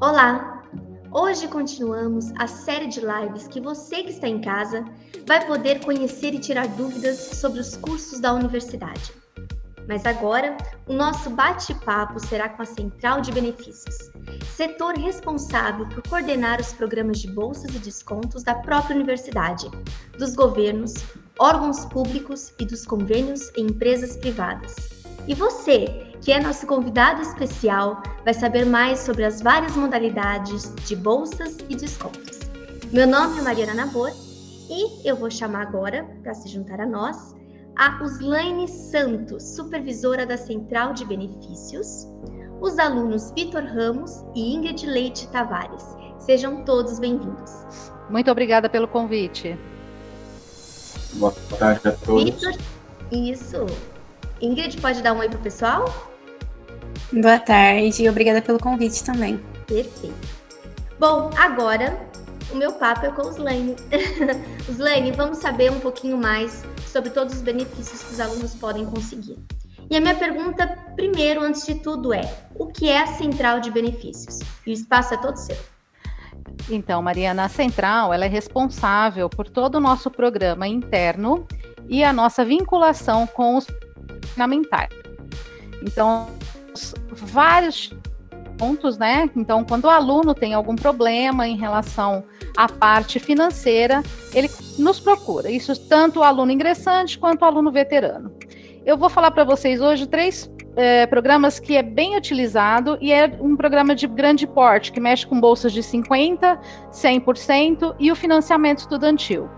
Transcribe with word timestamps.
Olá! 0.00 0.62
Hoje 1.12 1.46
continuamos 1.46 2.32
a 2.38 2.46
série 2.46 2.86
de 2.86 3.00
lives 3.00 3.46
que 3.46 3.60
você 3.60 4.02
que 4.02 4.12
está 4.12 4.26
em 4.26 4.40
casa 4.40 4.82
vai 5.26 5.46
poder 5.46 5.84
conhecer 5.84 6.32
e 6.32 6.38
tirar 6.38 6.68
dúvidas 6.68 7.18
sobre 7.18 7.60
os 7.60 7.76
cursos 7.76 8.18
da 8.18 8.32
universidade. 8.32 9.12
Mas 9.86 10.06
agora, 10.06 10.56
o 10.86 10.94
nosso 10.94 11.28
bate-papo 11.28 12.18
será 12.18 12.48
com 12.48 12.62
a 12.62 12.64
Central 12.64 13.20
de 13.20 13.30
Benefícios, 13.30 14.10
setor 14.56 14.96
responsável 14.96 15.86
por 15.90 16.02
coordenar 16.08 16.62
os 16.62 16.72
programas 16.72 17.18
de 17.18 17.30
bolsas 17.30 17.74
e 17.74 17.78
descontos 17.78 18.42
da 18.42 18.54
própria 18.54 18.96
universidade, 18.96 19.70
dos 20.16 20.34
governos, 20.34 20.94
órgãos 21.38 21.84
públicos 21.84 22.54
e 22.58 22.64
dos 22.64 22.86
convênios 22.86 23.50
em 23.54 23.66
empresas 23.66 24.16
privadas. 24.16 24.74
E 25.28 25.34
você, 25.34 26.09
que 26.20 26.32
é 26.32 26.40
nosso 26.40 26.66
convidado 26.66 27.22
especial, 27.22 28.02
vai 28.24 28.34
saber 28.34 28.66
mais 28.66 29.00
sobre 29.00 29.24
as 29.24 29.40
várias 29.40 29.74
modalidades 29.74 30.74
de 30.86 30.94
bolsas 30.94 31.56
e 31.68 31.74
descontos. 31.74 32.38
Meu 32.92 33.06
nome 33.06 33.38
é 33.38 33.42
Mariana 33.42 33.74
Nabor 33.74 34.10
e 34.68 35.08
eu 35.08 35.16
vou 35.16 35.30
chamar 35.30 35.62
agora, 35.62 36.04
para 36.22 36.34
se 36.34 36.48
juntar 36.48 36.80
a 36.80 36.86
nós, 36.86 37.34
a 37.76 38.02
Uslaine 38.02 38.68
Santos, 38.68 39.42
supervisora 39.54 40.26
da 40.26 40.36
Central 40.36 40.92
de 40.92 41.04
Benefícios, 41.04 42.06
os 42.60 42.78
alunos 42.78 43.30
Vitor 43.30 43.62
Ramos 43.62 44.22
e 44.34 44.54
Ingrid 44.54 44.86
Leite 44.86 45.26
Tavares. 45.28 45.84
Sejam 46.18 46.64
todos 46.64 46.98
bem-vindos. 46.98 47.50
Muito 48.10 48.30
obrigada 48.30 48.68
pelo 48.68 48.86
convite. 48.86 49.58
Boa 51.14 51.32
tarde 51.58 51.88
a 51.88 51.92
todos. 51.92 52.24
Vitor, 52.24 52.52
isso. 53.10 53.66
Ingrid, 54.42 54.78
pode 54.80 55.00
dar 55.00 55.14
um 55.14 55.18
oi 55.18 55.28
pro 55.28 55.38
pessoal? 55.38 56.09
Boa 57.12 57.40
tarde 57.40 58.04
e 58.04 58.08
obrigada 58.08 58.40
pelo 58.40 58.58
convite 58.58 59.02
também. 59.02 59.40
Perfeito. 59.66 60.14
Bom, 60.98 61.30
agora 61.36 61.98
o 62.52 62.56
meu 62.56 62.72
papo 62.72 63.06
é 63.06 63.10
com 63.10 63.22
o 63.22 63.30
Slane. 63.30 63.74
Slane, 64.68 65.10
vamos 65.12 65.38
saber 65.38 65.72
um 65.72 65.80
pouquinho 65.80 66.16
mais 66.16 66.64
sobre 66.86 67.10
todos 67.10 67.34
os 67.34 67.42
benefícios 67.42 68.02
que 68.02 68.12
os 68.12 68.20
alunos 68.20 68.54
podem 68.54 68.86
conseguir. 68.86 69.38
E 69.90 69.96
a 69.96 70.00
minha 70.00 70.14
pergunta, 70.14 70.68
primeiro, 70.94 71.42
antes 71.42 71.66
de 71.66 71.74
tudo, 71.76 72.14
é: 72.14 72.22
o 72.54 72.66
que 72.66 72.88
é 72.88 73.00
a 73.02 73.06
central 73.06 73.58
de 73.58 73.72
benefícios? 73.72 74.38
E 74.64 74.70
o 74.70 74.72
espaço 74.72 75.14
é 75.14 75.16
todo 75.16 75.36
seu. 75.36 75.56
Então, 76.68 77.02
Mariana, 77.02 77.44
a 77.44 77.48
central 77.48 78.14
ela 78.14 78.24
é 78.24 78.28
responsável 78.28 79.28
por 79.28 79.48
todo 79.48 79.76
o 79.76 79.80
nosso 79.80 80.10
programa 80.10 80.68
interno 80.68 81.46
e 81.88 82.04
a 82.04 82.12
nossa 82.12 82.44
vinculação 82.44 83.26
com 83.26 83.56
os 83.56 83.66
fundamentais. 84.32 84.90
Então, 85.82 86.28
vários 87.10 87.92
pontos, 88.58 88.98
né? 88.98 89.30
Então, 89.34 89.64
quando 89.64 89.84
o 89.84 89.90
aluno 89.90 90.34
tem 90.34 90.52
algum 90.52 90.76
problema 90.76 91.48
em 91.48 91.56
relação 91.56 92.22
à 92.56 92.68
parte 92.68 93.18
financeira, 93.18 94.02
ele 94.34 94.50
nos 94.78 95.00
procura. 95.00 95.50
Isso 95.50 95.74
tanto 95.88 96.20
o 96.20 96.22
aluno 96.22 96.52
ingressante 96.52 97.18
quanto 97.18 97.42
o 97.42 97.44
aluno 97.46 97.72
veterano. 97.72 98.30
Eu 98.84 98.98
vou 98.98 99.08
falar 99.08 99.30
para 99.30 99.44
vocês 99.44 99.80
hoje 99.80 100.06
três 100.06 100.50
é, 100.76 101.06
programas 101.06 101.58
que 101.58 101.76
é 101.76 101.82
bem 101.82 102.16
utilizado 102.16 102.98
e 103.00 103.12
é 103.12 103.32
um 103.40 103.56
programa 103.56 103.94
de 103.94 104.06
grande 104.06 104.46
porte, 104.46 104.92
que 104.92 105.00
mexe 105.00 105.26
com 105.26 105.40
bolsas 105.40 105.72
de 105.72 105.80
50%, 105.80 106.58
100% 106.92 107.94
e 107.98 108.12
o 108.12 108.16
financiamento 108.16 108.78
estudantil. 108.78 109.48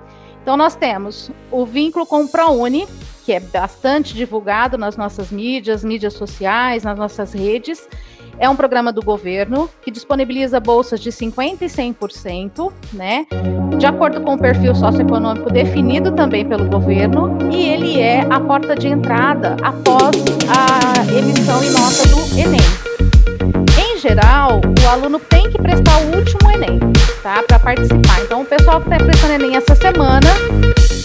Então, 0.43 0.57
nós 0.57 0.75
temos 0.75 1.31
o 1.51 1.65
vínculo 1.65 2.05
com 2.05 2.25
o 2.25 2.29
ProUni, 2.29 2.87
que 3.25 3.33
é 3.33 3.41
bastante 3.41 4.15
divulgado 4.15 4.77
nas 4.77 4.97
nossas 4.97 5.31
mídias, 5.31 5.85
mídias 5.85 6.15
sociais, 6.15 6.83
nas 6.83 6.98
nossas 6.98 7.33
redes. 7.33 7.89
É 8.39 8.48
um 8.48 8.57
programa 8.57 8.93
do 8.93 9.03
governo 9.03 9.70
que 9.83 9.91
disponibiliza 9.91 10.59
bolsas 10.59 10.98
de 10.98 11.11
50% 11.11 11.63
e 11.63 11.67
100%, 11.67 12.73
né? 12.93 13.27
De 13.79 13.87
acordo 13.87 14.20
com 14.23 14.35
o 14.35 14.39
perfil 14.39 14.75
socioeconômico 14.75 15.53
definido 15.53 16.11
também 16.13 16.45
pelo 16.45 16.69
governo, 16.69 17.39
e 17.53 17.69
ele 17.69 18.01
é 18.01 18.27
a 18.29 18.41
porta 18.41 18.74
de 18.74 18.89
entrada 18.89 19.57
após 19.63 20.17
a 20.48 21.13
emissão 21.17 21.63
e 21.63 21.70
nota 21.70 22.09
do 22.09 22.41
Enem. 22.41 23.11
Geral, 24.02 24.61
o 24.83 24.89
aluno 24.89 25.20
tem 25.20 25.48
que 25.48 25.63
prestar 25.63 25.96
o 26.01 26.17
último 26.17 26.51
Enem, 26.51 26.80
tá? 27.23 27.40
Para 27.46 27.57
participar. 27.61 28.20
Então, 28.23 28.40
o 28.40 28.45
pessoal 28.45 28.80
que 28.80 28.92
está 28.92 29.05
prestando 29.05 29.35
Enem 29.35 29.55
essa 29.55 29.77
semana 29.77 30.29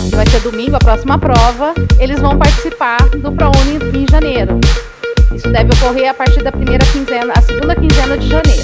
que 0.10 0.16
vai 0.16 0.26
ser 0.26 0.40
domingo 0.40 0.78
a 0.78 0.80
próxima 0.80 1.16
prova, 1.20 1.76
eles 2.00 2.20
vão 2.20 2.36
participar 2.40 2.98
do 3.10 3.32
ProUni 3.32 3.78
em 3.94 4.06
janeiro. 4.10 4.60
Isso 5.32 5.48
deve 5.48 5.72
ocorrer 5.74 6.10
a 6.10 6.14
partir 6.16 6.42
da 6.42 6.52
primeira 6.52 6.84
quinzena, 6.88 7.34
a 7.38 7.42
segunda 7.42 7.76
quinzena 7.76 8.18
de 8.18 8.30
janeiro. 8.30 8.64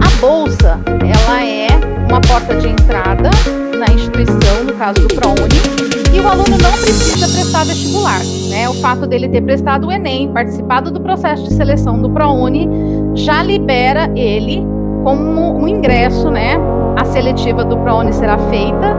A 0.00 0.20
bolsa, 0.20 0.78
ela 0.86 1.44
é 1.44 1.66
uma 2.08 2.20
porta 2.20 2.54
de 2.54 2.68
entrada 2.68 3.28
na 3.76 3.92
instituição, 3.92 4.62
no 4.64 4.72
caso 4.74 5.00
do 5.00 5.08
ProUni, 5.16 6.03
e 6.14 6.20
o 6.20 6.28
aluno 6.28 6.56
não 6.62 6.72
precisa 6.72 7.26
prestar 7.28 7.64
vestibular, 7.64 8.20
né? 8.48 8.68
O 8.68 8.74
fato 8.74 9.06
dele 9.06 9.28
ter 9.28 9.42
prestado 9.42 9.88
o 9.88 9.92
ENEM, 9.92 10.32
participado 10.32 10.90
do 10.90 11.00
processo 11.00 11.42
de 11.42 11.54
seleção 11.54 12.00
do 12.00 12.08
ProUni, 12.08 12.68
já 13.14 13.42
libera 13.42 14.08
ele 14.14 14.64
como 15.02 15.58
um 15.58 15.66
ingresso, 15.66 16.30
né? 16.30 16.56
A 16.96 17.04
seletiva 17.04 17.64
do 17.64 17.76
ProUni 17.78 18.12
será 18.12 18.38
feita 18.38 18.96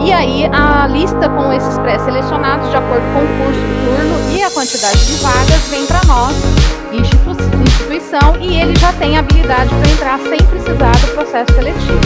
e 0.00 0.12
aí 0.12 0.48
a 0.52 0.86
lista 0.86 1.28
com 1.28 1.52
esses 1.52 1.76
pré-selecionados, 1.78 2.70
de 2.70 2.76
acordo 2.76 3.02
com 3.12 3.18
o 3.18 3.44
curso, 3.44 3.60
turno 3.84 4.36
e 4.36 4.42
a 4.42 4.50
quantidade 4.50 5.06
de 5.06 5.22
vagas, 5.22 5.68
vem 5.68 5.84
para 5.86 6.00
nós, 6.06 6.34
institu 6.92 7.28
instituição, 7.62 8.36
e 8.40 8.60
ele 8.60 8.76
já 8.78 8.92
tem 8.92 9.16
habilidade 9.16 9.68
para 9.68 9.90
entrar 9.90 10.18
sem 10.20 10.38
precisar 10.46 10.92
do 10.92 11.14
processo 11.14 11.52
seletivo. 11.54 12.00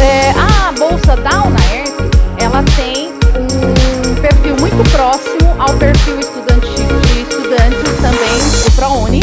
É, 0.00 0.30
a 0.30 0.72
bolsa 0.72 1.16
da 1.16 1.44
UNAERP, 1.44 1.95
ela 2.38 2.62
tem 2.76 3.08
um 3.08 4.14
perfil 4.20 4.56
muito 4.60 4.90
próximo 4.90 5.54
ao 5.58 5.76
perfil 5.76 6.18
estudantil 6.18 7.00
de 7.00 7.20
estudantes 7.22 7.96
também 8.00 8.64
do 8.64 8.72
ProUni, 8.74 9.20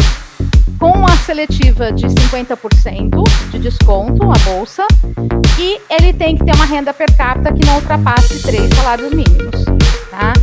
com 0.80 1.06
a 1.06 1.16
seletiva 1.18 1.92
de 1.92 2.08
50% 2.08 3.24
de 3.52 3.60
desconto, 3.60 4.24
a 4.24 4.38
bolsa, 4.50 4.86
e 5.60 5.80
ele 5.90 6.14
tem 6.14 6.36
que 6.36 6.44
ter 6.44 6.56
uma 6.56 6.66
renda 6.66 6.94
per 6.94 7.16
capita 7.16 7.54
que 7.54 7.66
não 7.66 7.76
ultrapasse 7.76 8.42
três 8.42 8.70
salários 8.76 9.12
mínimos. 9.12 9.64
Tá? 10.10 10.34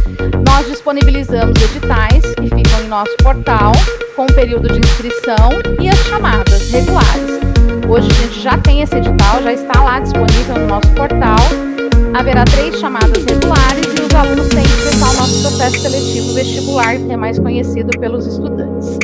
Nós 0.46 0.66
disponibilizamos 0.66 1.60
editais 1.62 2.22
que 2.34 2.42
ficam 2.42 2.82
em 2.82 2.88
nosso 2.88 3.14
portal, 3.22 3.72
com 4.16 4.24
o 4.24 4.34
período 4.34 4.68
de 4.68 4.78
inscrição 4.78 5.50
e 5.80 5.88
as 5.88 5.98
chamadas 6.06 6.70
regulares. 6.70 7.40
Hoje 7.88 8.08
a 8.10 8.14
gente 8.14 8.40
já 8.40 8.56
tem 8.58 8.82
esse 8.82 8.96
edital, 8.96 9.42
já 9.42 9.52
está 9.52 9.82
lá 9.82 10.00
disponível 10.00 10.58
no 10.58 10.66
nosso 10.66 10.88
portal. 10.92 11.69
Haverá 12.14 12.44
três 12.44 12.78
chamadas 12.78 13.24
regulares 13.24 13.86
e 13.98 14.02
os 14.02 14.14
alunos 14.14 14.48
têm 14.48 14.62
que 14.62 14.82
prestar 14.82 15.10
o 15.10 15.16
nosso 15.16 15.40
processo 15.42 15.78
seletivo 15.80 16.34
vestibular, 16.34 16.96
que 16.96 17.12
é 17.12 17.16
mais 17.16 17.38
conhecido 17.38 17.98
pelos 17.98 18.26
estudantes. 18.26 18.98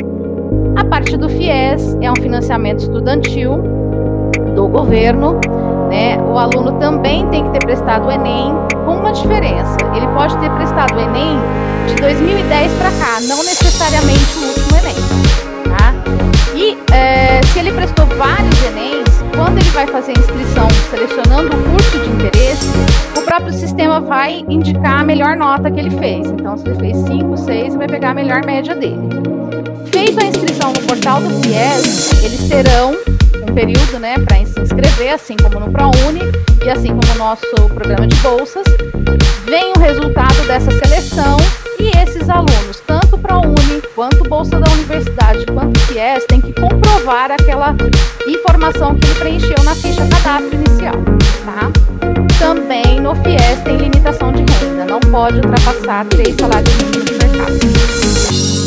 A 0.76 0.84
parte 0.84 1.16
do 1.16 1.28
FIES 1.28 1.96
é 2.00 2.10
um 2.10 2.16
financiamento 2.16 2.80
estudantil 2.80 3.62
do 4.54 4.68
governo. 4.68 5.40
Né? 5.88 6.18
O 6.20 6.36
aluno 6.36 6.78
também 6.78 7.26
tem 7.28 7.44
que 7.44 7.50
ter 7.50 7.64
prestado 7.64 8.06
o 8.06 8.10
Enem, 8.10 8.52
com 8.84 8.96
uma 8.96 9.12
diferença. 9.12 9.76
Ele 9.94 10.06
pode 10.08 10.36
ter 10.38 10.50
prestado 10.50 10.96
o 10.96 11.00
Enem 11.00 11.38
de 11.86 11.94
2010 11.96 12.72
para 12.74 12.90
cá, 12.90 13.20
não 13.28 13.38
necessariamente 13.44 14.38
o 14.38 14.48
último 14.48 14.76
Enem. 14.76 14.96
Tá? 15.76 15.94
E 16.54 16.76
é, 16.92 17.40
se 17.52 17.58
ele 17.58 17.72
prestou 17.72 18.06
vários 18.18 18.64
Enems, 18.64 19.15
quando 19.36 19.58
ele 19.58 19.70
vai 19.70 19.86
fazer 19.86 20.12
a 20.12 20.18
inscrição 20.18 20.66
selecionando 20.90 21.54
o 21.54 21.62
curso 21.70 21.98
de 22.00 22.08
interesse, 22.08 22.66
o 23.16 23.22
próprio 23.22 23.52
sistema 23.52 24.00
vai 24.00 24.44
indicar 24.48 25.02
a 25.02 25.04
melhor 25.04 25.36
nota 25.36 25.70
que 25.70 25.78
ele 25.78 25.90
fez. 25.90 26.26
Então, 26.26 26.56
se 26.56 26.66
ele 26.66 26.78
fez 26.78 26.96
5, 26.96 27.36
6, 27.36 27.74
vai 27.76 27.86
pegar 27.86 28.10
a 28.10 28.14
melhor 28.14 28.44
média 28.46 28.74
dele. 28.74 28.96
Feita 29.92 30.24
a 30.24 30.26
inscrição 30.26 30.72
no 30.72 30.80
portal 30.82 31.20
do 31.20 31.30
FIES, 31.42 32.24
eles 32.24 32.48
terão 32.48 32.96
período 33.56 33.98
né, 33.98 34.16
para 34.18 34.44
se 34.44 34.60
inscrever, 34.60 35.14
assim 35.14 35.34
como 35.42 35.58
no 35.58 35.72
ProUni 35.72 36.20
e 36.62 36.68
assim 36.68 36.88
como 36.88 37.00
no 37.06 37.14
nosso 37.14 37.46
programa 37.74 38.06
de 38.06 38.14
bolsas. 38.16 38.64
Vem 39.46 39.72
o 39.74 39.80
resultado 39.80 40.46
dessa 40.46 40.70
seleção 40.72 41.38
e 41.80 41.88
esses 41.96 42.28
alunos, 42.28 42.82
tanto 42.86 43.16
ProUni, 43.16 43.80
quanto 43.94 44.28
Bolsa 44.28 44.60
da 44.60 44.70
Universidade, 44.72 45.46
quanto 45.46 45.80
FIES, 45.80 46.26
têm 46.28 46.42
que 46.42 46.52
comprovar 46.52 47.30
aquela 47.30 47.74
informação 48.26 48.94
que 48.94 49.06
ele 49.06 49.14
preencheu 49.14 49.64
na 49.64 49.74
ficha 49.74 50.06
cadastro 50.06 50.54
inicial. 50.54 50.94
Tá? 51.46 51.72
Também 52.38 53.00
no 53.00 53.14
FIES 53.14 53.62
tem 53.64 53.78
limitação 53.78 54.32
de 54.32 54.40
renda, 54.40 54.84
não 54.84 55.00
pode 55.00 55.36
ultrapassar 55.36 56.04
três 56.06 56.36
salários 56.36 56.74
mínimos 56.76 57.06
de 57.06 57.12
mercado. 57.12 58.65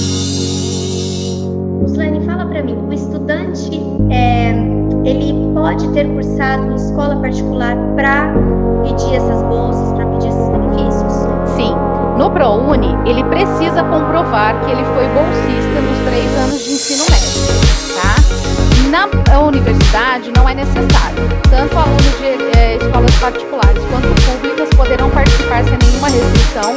Pode 5.69 5.87
ter 5.89 6.07
cursado 6.07 6.71
em 6.71 6.75
escola 6.75 7.15
particular 7.17 7.75
para 7.95 8.33
pedir 8.81 9.15
essas 9.15 9.43
bolsas, 9.43 9.93
para 9.93 10.05
pedir 10.07 10.29
esses 10.29 10.49
benefícios? 10.49 11.13
Sim. 11.55 11.75
No 12.17 12.31
ProUni, 12.31 12.97
ele 13.05 13.23
precisa 13.25 13.83
comprovar 13.83 14.59
que 14.65 14.71
ele 14.71 14.83
foi 14.83 15.07
bolsista 15.09 15.79
nos 15.79 16.09
três 16.09 16.37
anos 16.39 16.63
de 16.63 16.71
ensino 16.71 17.05
médio, 17.11 18.01
tá? 18.01 19.39
universidade 19.47 20.31
não 20.35 20.49
é 20.49 20.55
necessário. 20.55 21.29
Tanto 21.49 21.77
alunos 21.77 22.17
de 22.17 22.57
é, 22.57 22.77
escolas 22.77 23.15
particulares 23.19 23.83
quanto 23.91 24.07
públicas 24.23 24.69
poderão 24.75 25.09
participar 25.11 25.63
sem 25.63 25.77
nenhuma 25.87 26.09
restrição 26.09 26.73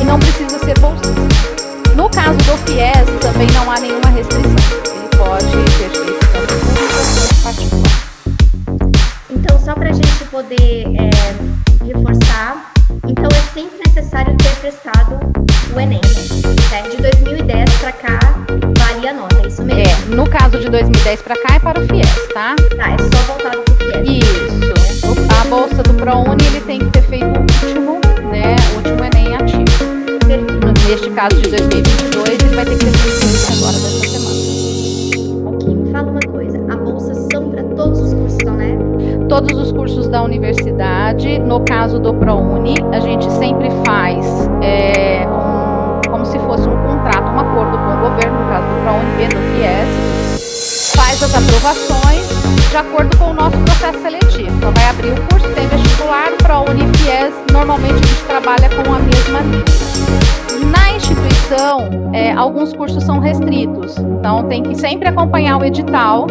e 0.00 0.04
não 0.04 0.18
precisa 0.20 0.58
ser 0.60 0.78
bolsista. 0.78 1.20
No 1.96 2.08
caso 2.10 2.38
do 2.38 2.56
FIES, 2.64 3.08
também 3.20 3.48
não 3.52 3.70
há 3.70 3.80
nenhuma 3.80 4.08
restrição. 4.10 4.54
Ele 4.94 5.08
pode 5.16 5.46
exercer 5.46 6.16
tanto 6.16 6.25
só 9.66 9.74
para 9.74 9.90
a 9.90 9.92
gente 9.92 10.24
poder 10.30 10.84
é, 10.94 11.84
reforçar, 11.84 12.72
então 13.08 13.26
é 13.32 13.52
sempre 13.52 13.78
necessário 13.84 14.32
ter 14.36 14.54
prestado 14.60 15.18
o 15.74 15.80
Enem, 15.80 16.00
né? 16.70 16.82
De 16.88 16.96
2010 16.98 17.68
para 17.80 17.90
cá, 17.90 18.18
vale 18.78 19.08
a 19.08 19.12
nota, 19.12 19.40
é 19.42 19.48
isso 19.48 19.64
mesmo? 19.64 19.82
É, 19.82 20.14
no 20.14 20.30
caso 20.30 20.60
de 20.60 20.70
2010 20.70 21.20
para 21.20 21.34
cá 21.42 21.56
é 21.56 21.58
para 21.58 21.80
o 21.80 21.88
FIES, 21.88 22.08
tá? 22.32 22.54
Tá, 22.76 22.92
é 22.92 22.96
só 22.96 23.22
voltado 23.26 23.60
para 23.62 23.88
o 23.88 24.04
FIES. 24.04 24.24
Isso. 24.24 25.14
A 25.40 25.44
bolsa 25.48 25.82
do 25.82 25.94
ProUni, 25.94 26.46
ele 26.46 26.60
tem 26.60 26.78
que 26.78 26.90
ter 26.92 27.02
feito 27.02 27.26
o 27.26 27.40
último, 27.40 28.00
né, 28.30 28.54
o 28.72 28.76
último 28.76 29.04
Enem 29.04 29.34
ativo. 29.34 29.84
Neste 30.88 31.10
caso 31.10 31.34
de 31.42 31.50
2022, 31.50 32.28
ele 32.28 32.54
vai 32.54 32.64
ter 32.64 32.78
que 32.78 32.84
ter 32.84 32.92
feito 32.92 33.58
agora 33.58 33.72
dessa 33.72 34.08
semana. 34.10 34.55
Todos 39.28 39.58
os 39.58 39.72
cursos 39.72 40.06
da 40.08 40.22
universidade, 40.22 41.38
no 41.40 41.60
caso 41.60 41.98
do 41.98 42.14
ProUni, 42.14 42.76
a 42.92 43.00
gente 43.00 43.28
sempre 43.32 43.68
faz 43.84 44.48
é, 44.62 45.26
um, 45.26 46.00
como 46.08 46.24
se 46.24 46.38
fosse 46.38 46.68
um 46.68 46.76
contrato, 46.86 47.32
um 47.32 47.40
acordo 47.40 47.76
com 47.76 47.92
o 47.92 48.08
governo, 48.08 48.40
no 48.40 48.48
caso 48.48 48.66
do 48.68 48.82
ProUni 48.82 49.28
do 49.28 49.36
FIES, 49.56 50.94
faz 50.94 51.22
as 51.24 51.34
aprovações 51.34 52.70
de 52.70 52.76
acordo 52.76 53.16
com 53.18 53.30
o 53.30 53.34
nosso 53.34 53.58
processo 53.58 54.00
seletivo. 54.00 54.56
Então 54.56 54.72
vai 54.72 54.88
abrir 54.90 55.10
o 55.10 55.22
curso, 55.28 55.48
tem 55.54 55.66
vestibular, 55.66 56.30
ProUni 56.38 56.84
e 56.84 56.96
FIES, 56.98 57.34
normalmente 57.52 57.94
a 57.94 58.06
gente 58.06 58.24
trabalha 58.26 58.68
com 58.70 58.94
a 58.94 58.98
mesma 59.00 59.40
linha. 59.40 60.70
Na 60.70 60.92
instituição, 60.92 62.10
é, 62.12 62.32
alguns 62.32 62.72
cursos 62.72 63.02
são 63.02 63.18
restritos, 63.18 63.98
então 63.98 64.44
tem 64.44 64.62
que 64.62 64.76
sempre 64.76 65.08
acompanhar 65.08 65.58
o 65.58 65.64
edital 65.64 66.26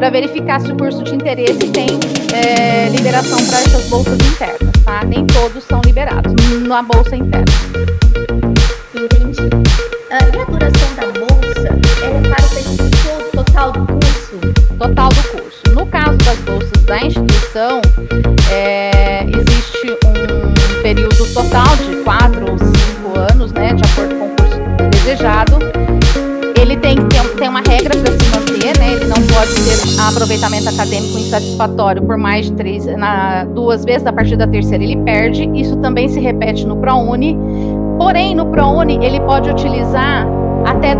para 0.00 0.08
verificar 0.08 0.58
se 0.62 0.72
o 0.72 0.76
curso 0.78 1.04
de 1.04 1.14
interesse 1.14 1.58
tem 1.58 1.86
é, 2.32 2.88
liberação 2.88 3.36
para 3.44 3.58
essas 3.58 3.86
bolsas 3.90 4.14
internas, 4.14 4.72
tá? 4.82 5.04
Nem 5.04 5.26
todos 5.26 5.62
são 5.64 5.78
liberados 5.84 6.32
na 6.66 6.82
bolsa 6.82 7.16
interna. 7.16 7.44
Entendi. 8.94 9.42
Uh, 9.42 10.34
e 10.34 10.40
a 10.40 10.44
duração 10.46 10.94
da 10.96 11.06
bolsa 11.20 11.68
é 12.02 12.18
para 12.30 13.14
o 13.14 13.44
total 13.44 13.72
do 13.72 13.86
curso? 13.86 14.40
Total 14.78 15.08
do 15.10 15.22
curso. 15.28 15.74
No 15.74 15.84
caso 15.84 16.16
das 16.16 16.38
bolsas 16.38 16.84
da 16.86 16.98
instituição, 17.02 17.82
é, 18.50 19.26
existe 19.26 19.98
um 20.06 20.82
período 20.82 21.34
total 21.34 21.76
de 21.76 21.96
4 21.96 22.39
aproveitamento 30.08 30.68
acadêmico 30.68 31.18
insatisfatório 31.18 32.02
por 32.02 32.16
mais 32.16 32.46
de 32.46 32.52
três, 32.52 32.86
na, 32.86 33.44
duas 33.44 33.84
vezes, 33.84 34.06
a 34.06 34.12
partir 34.12 34.36
da 34.36 34.46
terceira 34.46 34.82
ele 34.82 34.96
perde. 34.98 35.50
Isso 35.54 35.76
também 35.76 36.08
se 36.08 36.20
repete 36.20 36.66
no 36.66 36.76
ProUni. 36.76 37.38
Porém, 37.98 38.34
no 38.34 38.46
ProUni 38.46 38.98
ele 39.04 39.20
pode 39.20 39.50
utilizar 39.50 40.26
até 40.64 40.96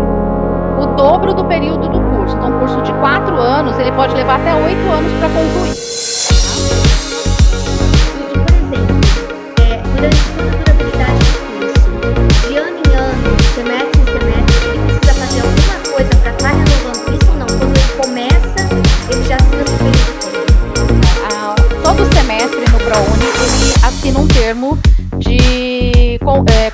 o 0.81 0.87
dobro 0.95 1.33
do 1.33 1.45
período 1.45 1.89
do 1.89 1.99
curso. 1.99 2.35
Então, 2.35 2.55
um 2.55 2.59
curso 2.59 2.81
de 2.81 2.93
quatro 2.93 3.35
anos, 3.35 3.77
ele 3.79 3.91
pode 3.91 4.15
levar 4.15 4.39
até 4.39 4.53
oito 4.53 4.89
anos 4.89 5.11
para 5.19 5.29
concluir. 5.29 6.20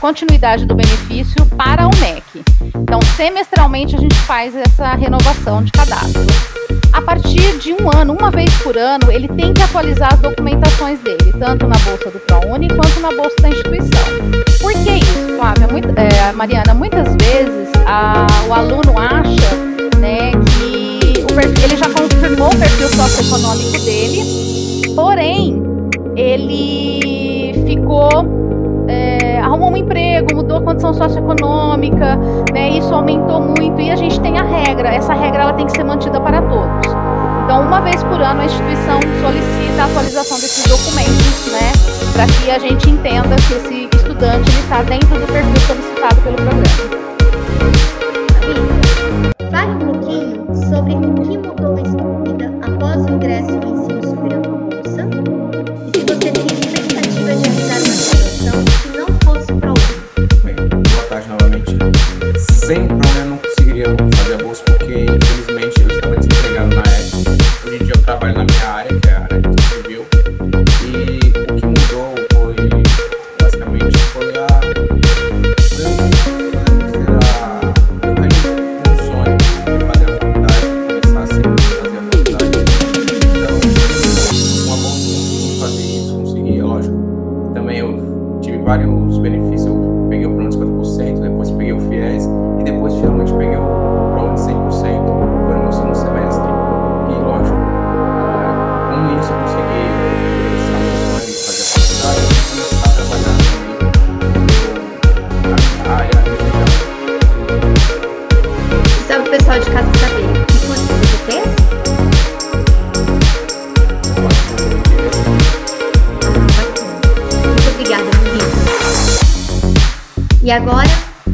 Continuidade 0.08 0.66
do 0.66 0.74
benefício 0.74 1.46
para 1.58 1.86
o 1.86 1.90
MEC. 2.00 2.42
Então, 2.74 2.98
semestralmente, 3.18 3.94
a 3.94 4.00
gente 4.00 4.16
faz 4.20 4.56
essa 4.56 4.96
renovação 4.96 5.62
de 5.62 5.70
cadastro. 5.70 6.26
A 6.94 7.02
partir 7.02 7.58
de 7.58 7.74
um 7.74 7.92
ano, 7.94 8.14
uma 8.14 8.32
vez 8.32 8.50
por 8.60 8.78
ano, 8.78 9.12
ele 9.12 9.28
tem 9.28 9.54
que 9.54 9.62
atualizar 9.62 10.14
as 10.14 10.20
documentações 10.22 10.98
dele, 11.02 11.34
tanto 11.38 11.68
na 11.68 11.78
bolsa 11.80 12.10
do 12.10 12.20
ProUni 12.20 12.70
quanto 12.70 13.02
na 13.02 13.12
bolsa 13.12 13.36
da 13.42 13.50
instituição. 13.50 14.06
Por 14.62 14.72
que 14.72 14.92
isso, 14.92 15.36
Flávia? 15.36 15.68
Muito, 15.68 15.90
é, 15.90 16.32
Mariana, 16.32 16.74
muitas 16.74 17.14
vezes 17.16 17.70
a, 17.86 18.26
o 18.48 18.54
aluno 18.54 18.98
acha 18.98 19.56
né, 20.00 20.32
que 20.32 21.26
perfil, 21.36 21.64
ele 21.66 21.76
já 21.76 21.90
confirmou 21.90 22.48
o 22.48 22.58
perfil 22.58 22.88
socioeconômico 22.88 23.84
dele, 23.84 24.96
porém, 24.96 25.62
ele 26.16 27.54
ficou 27.68 28.37
arrumou 29.48 29.72
um 29.72 29.78
emprego, 29.78 30.36
mudou 30.36 30.58
a 30.58 30.62
condição 30.62 30.94
socioeconômica, 30.94 32.18
né? 32.54 32.70
Isso 32.70 32.94
aumentou 32.94 33.42
muito 33.42 33.80
e 33.82 33.90
a 33.90 33.96
gente 33.96 34.20
tem 34.20 34.38
a 34.38 34.44
regra. 34.44 34.90
Essa 34.90 35.14
regra 35.14 35.44
ela 35.44 35.54
tem 35.54 35.66
que 35.66 35.72
ser 35.72 35.84
mantida 35.84 36.20
para 36.20 36.42
todos. 36.42 36.92
Então, 37.46 37.62
uma 37.62 37.80
vez 37.80 38.04
por 38.04 38.22
ano 38.22 38.42
a 38.42 38.46
instituição 38.46 39.00
solicita 39.22 39.82
a 39.82 39.86
atualização 39.86 40.38
desses 40.38 40.68
documentos, 40.68 41.52
né? 41.52 41.72
Para 42.14 42.26
que 42.28 42.52
a 42.52 42.60
gente 42.60 42.90
entenda 42.90 43.38
se 43.40 43.54
esse 43.54 43.90
estudante 43.96 44.50
está 44.50 44.82
dentro 44.84 45.18
do 45.18 45.28
perfil 45.28 45.62
solicitado 45.62 46.22
pelo 46.22 46.36
programa. 46.36 47.87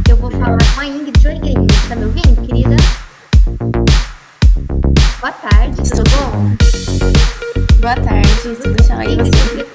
Eu 0.09 0.17
vou 0.17 0.31
falar 0.31 0.57
com 0.73 0.81
a 0.81 0.85
Ingrid. 0.85 1.27
Oi, 1.27 1.35
Ingrid. 1.35 1.88
Tá 1.88 1.95
me 1.95 2.05
ouvindo, 2.05 2.41
querida? 2.47 2.75
Boa 5.19 5.31
tarde, 5.31 5.89
tudo 5.89 6.03
bom? 6.12 6.55
Boa 7.79 7.95
tarde, 7.95 8.55
tudo 8.62 8.83
jóia 8.83 9.09
e 9.09 9.15
você? 9.15 9.72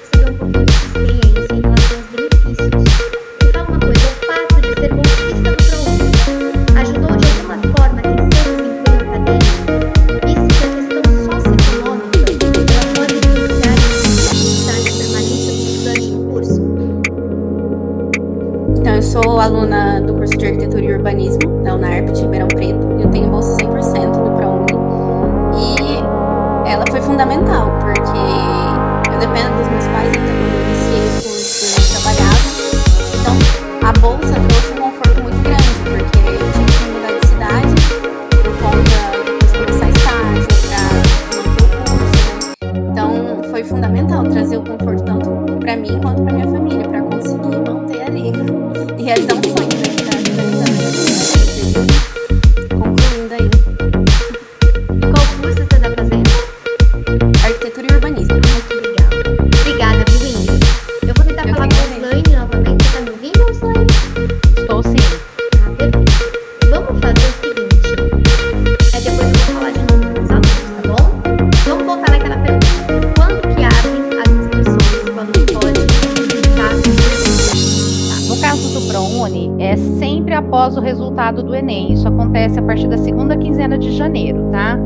Tá? 84.51 84.77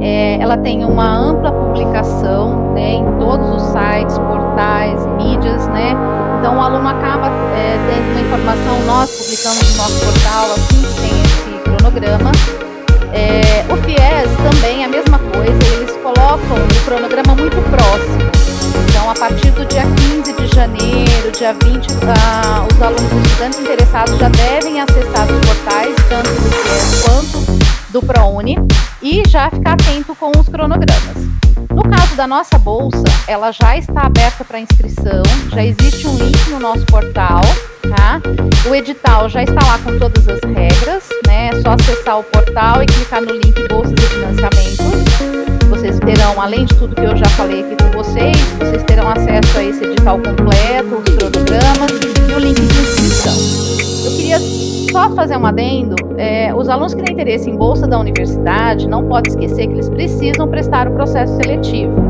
É, 0.00 0.38
ela 0.40 0.56
tem 0.56 0.84
uma 0.84 1.16
ampla 1.16 1.52
publicação 1.52 2.72
né, 2.72 2.94
em 2.94 3.04
todos 3.18 3.48
os 3.50 3.62
sites, 3.62 4.18
portais, 4.18 5.06
mídias, 5.16 5.68
né? 5.68 5.94
Então 6.40 6.56
o 6.56 6.60
aluno 6.60 6.88
acaba 6.88 7.28
é, 7.28 7.78
tendo 7.88 8.10
uma 8.10 8.20
informação, 8.20 8.84
nós 8.84 9.10
publicamos 9.16 9.70
no 9.70 9.76
nosso 9.78 10.04
portal, 10.04 10.44
assim 10.46 10.82
que 10.82 11.00
tem 11.00 11.22
esse 11.22 11.62
cronograma. 11.62 12.32
É, 13.12 13.64
o 13.72 13.76
FIES 13.76 14.50
também, 14.50 14.84
a 14.84 14.88
mesma 14.88 15.18
coisa, 15.18 15.76
eles 15.76 15.96
colocam 15.98 16.56
o 16.56 16.84
cronograma 16.84 17.34
muito 17.36 17.56
próximo. 17.70 18.31
Então, 18.92 19.10
a 19.10 19.14
partir 19.14 19.50
do 19.52 19.64
dia 19.64 19.84
15 20.12 20.34
de 20.34 20.54
janeiro, 20.54 21.32
dia 21.32 21.54
20, 21.54 21.86
ah, 22.06 22.66
os 22.70 22.82
alunos 22.82 23.26
estudantes 23.26 23.58
interessados 23.58 24.18
já 24.18 24.28
devem 24.28 24.82
acessar 24.82 25.26
os 25.32 25.46
portais, 25.46 25.96
tanto 26.10 26.28
do 26.28 26.50
FIES 26.50 27.02
quanto 27.02 27.62
do 27.88 28.02
ProUni, 28.02 28.58
e 29.00 29.22
já 29.26 29.48
ficar 29.48 29.72
atento 29.72 30.14
com 30.14 30.30
os 30.38 30.46
cronogramas. 30.46 31.16
No 31.70 31.82
caso 31.88 32.14
da 32.16 32.26
nossa 32.26 32.58
bolsa, 32.58 33.02
ela 33.26 33.50
já 33.50 33.78
está 33.78 34.02
aberta 34.02 34.44
para 34.44 34.60
inscrição, 34.60 35.22
já 35.50 35.64
existe 35.64 36.06
um 36.06 36.16
link 36.18 36.50
no 36.50 36.60
nosso 36.60 36.84
portal, 36.84 37.40
tá? 37.88 38.20
O 38.68 38.74
edital 38.74 39.26
já 39.30 39.42
está 39.42 39.66
lá 39.66 39.78
com 39.78 39.98
todas 39.98 40.28
as 40.28 40.40
regras, 40.42 41.04
né? 41.26 41.48
É 41.50 41.62
só 41.62 41.70
acessar 41.70 42.18
o 42.18 42.24
portal 42.24 42.82
e 42.82 42.86
clicar 42.86 43.22
no 43.22 43.32
link 43.32 43.68
Bolsas 43.68 43.94
e 43.94 44.02
Financiamentos. 44.02 45.51
Vocês 45.82 45.98
terão, 45.98 46.40
além 46.40 46.64
de 46.64 46.76
tudo 46.76 46.94
que 46.94 47.02
eu 47.02 47.16
já 47.16 47.24
falei 47.30 47.64
aqui 47.64 47.74
com 47.82 47.90
vocês, 47.90 48.36
vocês 48.56 48.84
terão 48.84 49.08
acesso 49.08 49.58
a 49.58 49.64
esse 49.64 49.82
edital 49.82 50.16
completo, 50.16 50.94
os 50.94 51.12
cronogramas 51.16 51.90
e 52.30 52.32
o 52.32 52.38
link 52.38 52.54
de 52.54 52.80
inscrição. 52.80 53.34
Eu 54.04 54.16
queria 54.16 54.38
só 54.92 55.10
fazer 55.10 55.36
um 55.36 55.44
adendo, 55.44 55.96
é, 56.16 56.54
os 56.54 56.68
alunos 56.68 56.94
que 56.94 57.02
têm 57.02 57.14
interesse 57.14 57.50
em 57.50 57.56
bolsa 57.56 57.88
da 57.88 57.98
universidade 57.98 58.86
não 58.86 59.08
pode 59.08 59.30
esquecer 59.30 59.66
que 59.66 59.72
eles 59.72 59.88
precisam 59.88 60.46
prestar 60.46 60.86
o 60.86 60.92
processo 60.92 61.34
seletivo. 61.34 62.00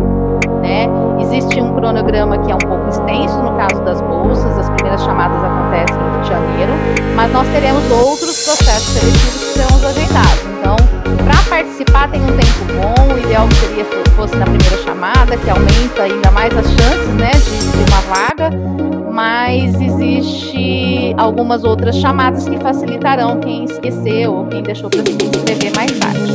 Né? 0.61 0.87
Existe 1.21 1.59
um 1.59 1.75
cronograma 1.75 2.37
que 2.45 2.53
é 2.53 2.55
um 2.55 2.59
pouco 2.59 2.91
extenso 2.91 3.39
no 3.39 3.57
caso 3.57 3.83
das 3.85 4.03
bolsas, 4.03 4.59
as 4.59 4.69
primeiras 4.69 5.03
chamadas 5.03 5.43
acontecem 5.43 5.97
em 5.97 6.25
Janeiro, 6.25 6.73
mas 7.17 7.33
nós 7.33 7.49
teremos 7.49 7.91
outros 7.91 8.45
processos 8.45 8.93
seletivos 8.93 9.33
que 9.33 9.59
serão 9.59 9.89
agendados. 9.89 10.43
Então, 10.61 11.02
para 11.17 11.43
participar 11.49 12.11
tem 12.11 12.23
um 12.23 12.37
tempo 12.37 12.65
bom, 12.75 13.15
o 13.15 13.19
ideal 13.19 13.49
seria 13.61 13.85
que 13.85 14.11
fosse 14.11 14.37
na 14.37 14.45
primeira 14.45 14.77
chamada, 14.85 15.37
que 15.37 15.51
aumenta 15.51 16.03
ainda 16.03 16.31
mais 16.31 16.57
as 16.57 16.67
chances 16.67 17.15
né, 17.15 17.31
de, 17.31 17.91
uma 17.91 18.01
vaga 18.03 18.51
mas 19.13 19.75
existe 19.79 21.15
algumas 21.19 21.65
outras 21.65 21.97
chamadas 21.97 22.49
que 22.49 22.57
facilitarão 22.59 23.39
quem 23.41 23.65
esqueceu 23.65 24.33
ou 24.33 24.47
quem 24.47 24.63
deixou 24.63 24.89
para 24.89 25.05
se 25.05 25.13
inscrever 25.13 25.71
mais 25.77 25.99
tarde. 25.99 26.33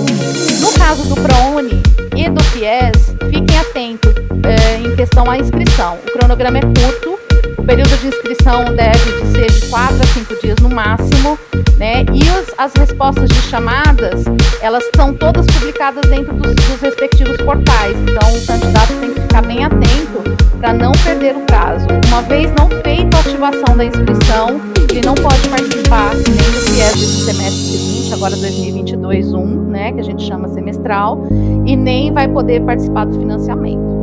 No 0.61 0.71
caso 0.73 1.03
do 1.09 1.15
ProUni 1.15 1.81
e 2.15 2.29
do 2.29 2.43
FIES, 2.43 3.15
fiquem 3.31 3.57
atentos 3.57 4.13
é, 4.43 4.77
em 4.77 4.95
questão 4.95 5.29
à 5.29 5.39
inscrição. 5.39 5.97
O 6.07 6.11
cronograma 6.11 6.59
é 6.59 6.61
curto, 6.61 7.16
o 7.57 7.63
período 7.63 7.97
de 7.99 8.07
inscrição 8.07 8.65
deve 8.65 9.21
de 9.21 9.27
ser 9.31 9.51
de 9.51 9.67
4 9.67 9.95
a 10.01 10.05
5 10.05 10.41
dias 10.41 10.57
no 10.61 10.69
máximo, 10.69 11.37
né? 11.77 12.05
E 12.13 12.23
os, 12.29 12.53
as 12.57 12.73
respostas 12.73 13.29
de 13.29 13.41
chamadas, 13.43 14.25
elas 14.61 14.83
são 14.95 15.13
todas 15.13 15.45
publicadas 15.47 16.09
dentro 16.09 16.33
dos, 16.35 16.53
dos 16.53 16.81
respectivos 16.81 17.37
portais. 17.37 17.95
Então, 17.97 18.29
o 18.33 18.45
candidato 18.45 18.93
tem 18.99 19.13
que 19.13 19.21
ficar 19.21 19.41
bem 19.41 19.63
atento 19.63 20.47
para 20.59 20.73
não 20.73 20.91
perder 21.03 21.35
o 21.35 21.41
prazo. 21.41 21.87
Uma 22.07 22.21
vez 22.21 22.51
não 22.57 22.69
feita 22.81 23.17
a 23.17 23.19
ativação 23.19 23.77
da 23.77 23.85
inscrição, 23.85 24.61
ele 24.89 25.01
não 25.05 25.15
pode 25.15 25.47
participar 25.49 26.13
nem 26.15 26.23
do 26.23 26.59
FIES 26.61 26.93
desse 26.93 27.25
semestre 27.25 27.51
seguinte, 27.51 28.13
agora 28.13 28.35
2022-1, 28.35 29.67
né, 29.67 29.91
que 29.91 29.99
a 29.99 30.03
gente 30.03 30.23
chama 30.23 30.47
semestral, 30.49 31.23
e 31.65 31.75
nem 31.75 32.11
vai 32.11 32.27
poder 32.27 32.61
participar 32.61 33.05
do 33.05 33.19
financiamento. 33.19 33.96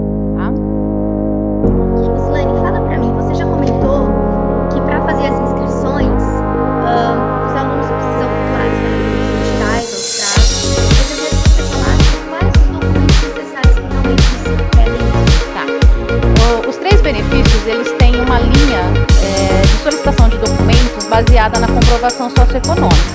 Uma 18.34 18.40
linha 18.40 18.80
é, 19.22 19.62
de 19.62 19.82
solicitação 19.82 20.28
de 20.28 20.36
documentos 20.38 21.06
baseada 21.06 21.60
na 21.60 21.68
comprovação 21.68 22.28
socioeconômica. 22.30 23.14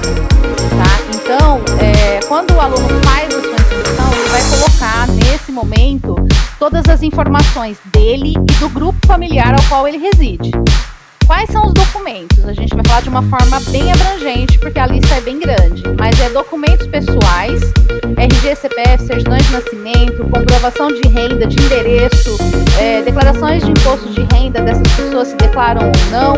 Tá? 0.78 1.00
Então, 1.14 1.62
é, 1.78 2.22
quando 2.26 2.52
o 2.52 2.62
aluno 2.62 2.88
faz 3.04 3.28
a 3.28 3.42
sua 3.42 3.52
inscrição, 3.52 4.14
ele 4.14 4.30
vai 4.30 4.42
colocar 4.50 5.08
nesse 5.10 5.52
momento 5.52 6.16
todas 6.58 6.88
as 6.88 7.04
informações 7.04 7.78
dele 7.92 8.34
e 8.38 8.60
do 8.60 8.70
grupo 8.70 9.06
familiar 9.06 9.54
ao 9.54 9.64
qual 9.64 9.86
ele 9.88 9.98
reside. 9.98 10.52
Quais 11.30 11.48
são 11.52 11.64
os 11.64 11.74
documentos? 11.74 12.44
A 12.44 12.54
gente 12.54 12.74
vai 12.74 12.84
falar 12.88 13.02
de 13.02 13.10
uma 13.10 13.22
forma 13.22 13.60
bem 13.70 13.92
abrangente, 13.92 14.58
porque 14.58 14.80
a 14.80 14.88
lista 14.88 15.14
é 15.14 15.22
bem 15.22 15.40
grande, 15.40 15.84
mas 15.96 16.20
é 16.20 16.28
documentos 16.32 16.88
pessoais, 16.88 17.62
RG, 18.18 18.56
CPF, 18.56 19.04
certidão 19.04 19.38
de 19.38 19.52
nascimento, 19.52 20.24
comprovação 20.24 20.88
de 20.88 21.08
renda, 21.08 21.46
de 21.46 21.56
endereço, 21.64 22.36
é, 22.80 23.04
declarações 23.04 23.64
de 23.64 23.70
imposto 23.70 24.10
de 24.10 24.26
renda 24.34 24.60
dessas 24.64 24.92
pessoas 24.96 25.28
se 25.28 25.36
declaram 25.36 25.82
ou 25.86 26.12
não, 26.12 26.34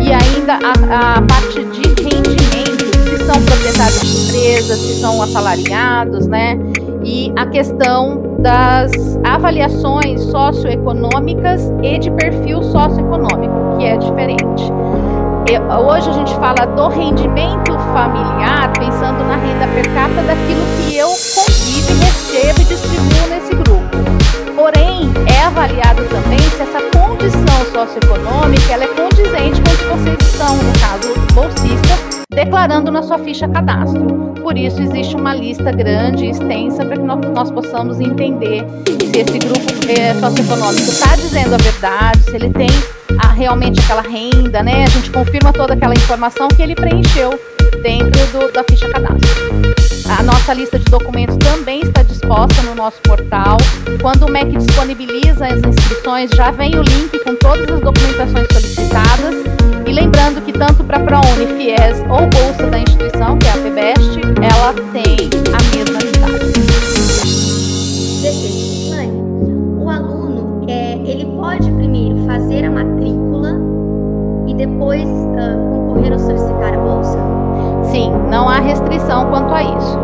e 0.00 0.12
ainda 0.12 0.60
a, 0.64 1.16
a 1.16 1.22
parte 1.22 1.64
de 1.64 2.04
rendimento, 2.04 2.84
se 3.02 3.26
são 3.26 3.42
proprietários 3.42 4.00
de 4.00 4.28
empresas, 4.28 4.78
se 4.78 5.00
são 5.00 5.20
assalariados, 5.20 6.28
né? 6.28 6.56
E 7.02 7.32
a 7.36 7.46
questão 7.46 8.36
das 8.38 8.92
avaliações 9.24 10.20
socioeconômicas 10.20 11.68
e 11.82 11.98
de 11.98 12.12
perfil 12.12 12.62
socioeconômico 12.62 13.65
que 13.76 13.84
é 13.84 13.96
diferente. 13.96 14.64
Eu, 15.50 15.62
hoje 15.86 16.10
a 16.10 16.12
gente 16.12 16.34
fala 16.36 16.66
do 16.66 16.88
rendimento 16.88 17.72
familiar, 17.92 18.72
pensando 18.72 19.24
na 19.24 19.36
renda 19.36 19.66
per 19.74 19.84
capita 19.94 20.22
daquilo 20.22 20.62
que 20.76 20.96
eu 20.96 21.08
convivo 21.08 21.92
recebo 22.04 22.60
e 22.60 22.64
distribuo 22.64 23.28
nesse 23.28 23.54
grupo. 23.54 23.96
Porém, 24.54 25.12
é 25.32 25.44
avaliado 25.44 26.04
também 26.08 26.38
se 26.38 26.62
essa 26.62 26.80
condição 26.98 27.64
socioeconômica 27.72 28.72
ela 28.72 28.84
é 28.84 28.88
condizente 28.88 29.60
com 29.62 29.70
o 29.70 29.76
que 29.76 29.84
vocês 29.84 30.32
estão, 30.32 30.56
no 30.56 30.72
caso, 30.80 31.14
bolsista, 31.34 32.25
declarando 32.36 32.92
na 32.92 33.02
sua 33.02 33.18
ficha 33.18 33.48
cadastro. 33.48 34.34
Por 34.42 34.56
isso, 34.58 34.80
existe 34.80 35.16
uma 35.16 35.34
lista 35.34 35.72
grande 35.72 36.26
e 36.26 36.30
extensa 36.30 36.84
para 36.84 36.96
que 36.96 37.02
nós, 37.02 37.50
possamos 37.50 37.98
entender 37.98 38.62
se 38.86 39.18
esse 39.18 39.38
grupo 39.38 39.66
é, 39.88 40.12
socioeconômico 40.20 40.82
está 40.82 41.16
dizendo 41.16 41.54
a 41.54 41.56
verdade, 41.56 42.18
se 42.20 42.36
ele 42.36 42.50
tem 42.50 42.68
a, 43.18 43.28
realmente 43.28 43.80
aquela 43.80 44.02
renda, 44.02 44.62
né? 44.62 44.84
A 44.84 44.88
gente 44.90 45.10
confirma 45.10 45.50
toda 45.50 45.72
aquela 45.72 45.94
informação 45.94 46.46
que 46.48 46.62
ele 46.62 46.74
preencheu 46.74 47.30
dentro 47.82 48.26
do, 48.32 48.52
da 48.52 48.64
ficha 48.68 48.88
cadastro. 48.88 49.76
A 50.08 50.22
nossa 50.22 50.54
lista 50.54 50.78
de 50.78 50.84
documentos 50.84 51.36
também 51.38 51.80
está 51.80 52.02
disposta 52.02 52.62
no 52.62 52.74
nosso 52.74 53.00
portal. 53.02 53.56
Quando 54.00 54.26
o 54.26 54.30
MEC 54.30 54.56
disponibiliza 54.56 55.46
as 55.46 55.58
inscrições, 55.58 56.30
já 56.30 56.50
vem 56.52 56.76
o 56.76 56.82
link 56.82 57.18
com 57.24 57.34
todas 57.34 57.68
as 57.68 57.80
documentações 57.80 58.46
solicitadas. 58.52 59.34
E 59.84 59.92
lembrando 59.92 60.40
que 60.42 60.52
tanto 60.52 60.84
para 60.84 61.00
ProUni, 61.00 61.46
FIES 61.56 62.00
ou 62.08 62.26
bolsa 62.28 62.66
da 62.70 62.78
instituição, 62.78 63.38
que 63.38 63.46
é 63.46 63.50
a 63.50 63.58
PBEST, 63.58 64.20
ela 64.42 64.72
tem 64.92 65.28
a 65.52 65.76
mesma 65.76 65.98
idade. 66.02 66.52
Perfeito. 68.22 68.96
o 69.78 69.90
aluno, 69.90 70.66
é, 70.68 70.92
ele 71.04 71.24
pode 71.24 71.70
primeiro 71.72 72.24
fazer 72.26 72.64
a 72.64 72.70
matrícula 72.70 73.54
e 74.46 74.54
depois 74.54 75.08
não 78.36 78.50
há 78.50 78.60
restrição 78.60 79.30
quanto 79.30 79.54
a 79.54 79.62
isso. 79.62 79.98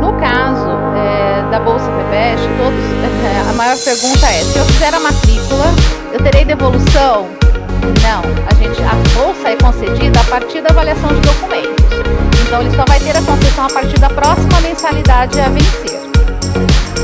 No 0.00 0.12
caso 0.20 0.70
é, 0.96 1.50
da 1.50 1.58
Bolsa 1.58 1.90
PBEST, 1.90 2.46
todos, 2.56 2.78
é, 3.26 3.50
a 3.50 3.52
maior 3.54 3.76
pergunta 3.76 4.26
é: 4.26 4.44
se 4.44 4.56
eu 4.56 4.64
fizer 4.66 4.94
a 4.94 5.00
matrícula, 5.00 5.64
eu 6.12 6.22
terei 6.22 6.44
devolução? 6.44 7.26
Não, 8.00 8.22
a, 8.48 8.54
gente, 8.54 8.80
a 8.84 8.94
bolsa 9.18 9.48
é 9.48 9.56
concedida 9.56 10.20
a 10.20 10.24
partir 10.24 10.62
da 10.62 10.70
avaliação 10.70 11.08
de 11.08 11.20
documentos. 11.22 11.84
Então, 12.46 12.60
ele 12.60 12.70
só 12.76 12.84
vai 12.86 13.00
ter 13.00 13.16
a 13.16 13.22
concessão 13.22 13.66
a 13.66 13.70
partir 13.70 13.98
da 13.98 14.10
próxima 14.10 14.60
mensalidade 14.60 15.40
a 15.40 15.48
vencer. 15.48 16.00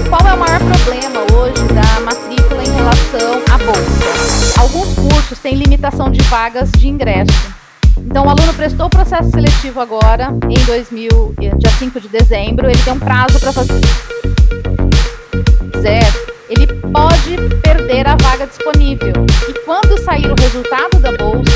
Qual 0.09 0.21
é 0.29 0.33
o 0.33 0.39
maior 0.39 0.61
problema 0.61 1.21
hoje 1.37 1.65
da 1.75 2.01
matrícula 2.03 2.63
em 2.63 2.73
relação 2.73 3.43
à 3.53 3.59
bolsa? 3.59 4.61
Alguns 4.61 4.95
cursos 4.95 5.39
têm 5.41 5.57
limitação 5.57 6.09
de 6.09 6.23
vagas 6.23 6.71
de 6.71 6.87
ingresso. 6.87 7.58
Então, 8.07 8.27
o 8.27 8.29
aluno 8.29 8.53
prestou 8.55 8.87
o 8.87 8.91
processo 8.91 9.31
seletivo 9.31 9.81
agora, 9.81 10.35
em 10.49 10.65
2000, 10.65 11.35
dia 11.39 11.71
5 11.79 12.01
de 12.01 12.09
dezembro, 12.09 12.69
ele 12.69 12.79
tem 12.83 12.93
um 12.93 12.99
prazo 12.99 13.39
para 13.41 13.53
fazer. 13.53 13.81
Zero. 15.81 16.29
Ele 16.49 16.67
pode 16.67 17.37
perder 17.63 18.07
a 18.07 18.17
vaga 18.17 18.47
disponível. 18.47 19.13
E 19.49 19.53
quando 19.65 20.03
sair 20.03 20.31
o 20.31 20.35
resultado 20.41 20.99
da 20.99 21.13
bolsa, 21.13 21.53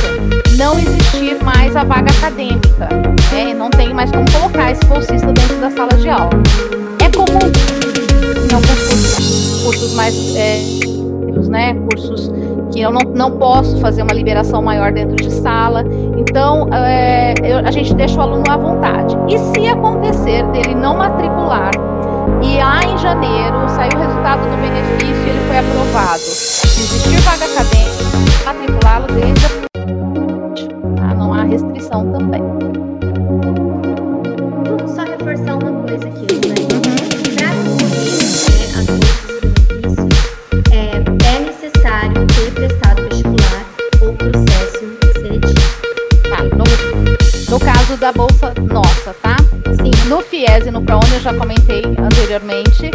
não 0.56 0.78
existir 0.78 1.42
mais 1.42 1.74
a 1.74 1.82
vaga 1.82 2.10
acadêmica. 2.12 2.88
Né? 3.32 3.54
Não 3.54 3.70
tem 3.70 3.94
mais 3.94 4.10
como 4.10 4.30
colocar 4.30 4.70
esse 4.70 4.84
bolsista 4.84 5.32
dentro 5.32 5.56
da 5.60 5.70
sala 5.70 5.94
de 5.94 6.10
aula. 6.10 6.30
É 7.02 7.08
comum 7.10 7.50
em 8.50 8.54
alguns 8.54 9.62
cursos 9.62 9.94
mais 9.94 10.14
é, 10.36 10.60
né? 11.48 11.74
Cursos 11.90 12.30
que 12.72 12.80
eu 12.80 12.90
não, 12.90 13.00
não 13.14 13.38
posso 13.38 13.78
fazer 13.78 14.02
uma 14.02 14.14
liberação 14.14 14.62
maior 14.62 14.92
dentro 14.92 15.16
de 15.16 15.30
sala. 15.30 15.84
Então, 16.16 16.68
é, 16.72 17.34
eu, 17.42 17.58
a 17.58 17.70
gente 17.70 17.94
deixa 17.94 18.18
o 18.18 18.22
aluno 18.22 18.44
à 18.48 18.56
vontade. 18.56 19.16
E 19.28 19.38
se 19.38 19.66
acontecer 19.66 20.44
dele 20.48 20.74
não 20.74 20.96
matricular 20.96 21.70
e 22.42 22.56
lá 22.56 22.80
em 22.84 22.98
janeiro 22.98 23.68
saiu 23.68 23.92
o 23.94 24.00
resultado 24.00 24.40
do 24.40 24.56
benefício 24.60 25.26
e 25.26 25.30
ele 25.30 25.40
foi 25.46 25.58
aprovado, 25.58 26.18
se 26.18 26.80
existir 26.80 27.20
vaga 27.20 27.44
acadêmica, 27.44 28.44
matriculá-lo 28.44 29.06
desde 29.08 29.46
a 29.46 29.48
tá? 30.96 31.14
não 31.14 31.32
há 31.32 31.42
restrição 31.42 32.12
também. 32.12 32.42
Já 51.22 51.32
comentei 51.34 51.84
anteriormente, 51.98 52.90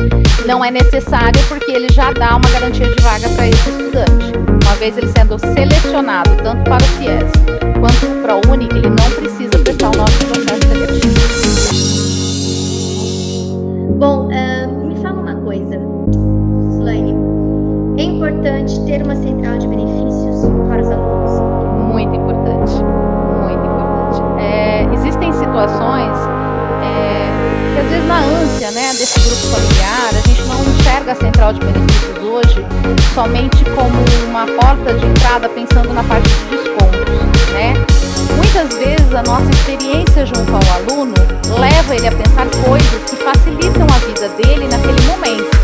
não 0.46 0.64
é 0.64 0.70
necessário 0.70 1.42
porque 1.48 1.72
ele 1.72 1.88
já 1.90 2.12
dá 2.12 2.36
uma 2.36 2.50
garantia 2.50 2.86
de 2.86 3.02
vaga 3.02 3.30
para 3.30 3.48
esse 3.48 3.70
estudante. 3.70 4.34
Uma 4.64 4.76
vez 4.76 4.98
ele 4.98 5.08
sendo 5.18 5.40
selecionado 5.40 6.36
tanto 6.44 6.62
para 6.66 6.84
o 6.84 6.88
FIES 6.98 7.32
quanto 7.80 8.22
para 8.22 8.36
o 8.36 8.42
ProUni, 8.42 8.68
ele 8.72 8.90
não 8.90 9.10
precisa 9.12 9.58
prestar 9.60 9.92
o 9.92 9.98
nosso 9.98 10.18
né, 28.78 28.94
desse 28.94 29.20
grupo 29.22 29.48
familiar, 29.48 30.10
a 30.10 30.28
gente 30.28 30.42
não 30.44 30.64
enxerga 30.64 31.12
a 31.14 31.16
central 31.16 31.52
de 31.52 31.60
benefícios 31.62 32.18
hoje 32.20 32.64
somente 33.12 33.66
como 33.74 33.98
uma 34.30 34.46
porta 34.46 34.94
de 34.94 35.04
entrada 35.04 35.50
pensando 35.50 35.92
na 35.92 36.04
parte 36.04 36.30
de 36.30 36.58
descontos, 36.58 37.10
né? 37.54 37.74
Muitas 38.36 38.78
vezes 38.78 39.16
a 39.16 39.24
nossa 39.24 39.50
experiência 39.50 40.28
junto 40.28 40.52
ao 40.52 40.76
aluno 40.76 41.16
leva 41.60 41.96
ele 41.96 42.08
a 42.08 42.12
pensar 42.12 42.46
coisas 42.68 43.10
que 43.10 43.16
facilitam 43.16 43.88
a 43.90 43.98
vida 44.06 44.30
dele 44.30 44.68
naquele 44.68 45.02
momento. 45.08 45.58